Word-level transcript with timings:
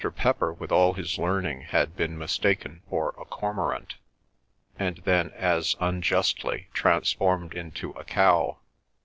Pepper 0.15 0.51
with 0.51 0.71
all 0.71 0.93
his 0.93 1.19
learning 1.19 1.61
had 1.61 1.95
been 1.95 2.17
mistaken 2.17 2.81
for 2.89 3.13
a 3.19 3.23
cormorant, 3.25 3.97
and 4.79 4.97
then, 5.05 5.29
as 5.35 5.75
unjustly, 5.79 6.69
transformed 6.73 7.53
into 7.53 7.91
a 7.91 8.03
cow. 8.03 8.57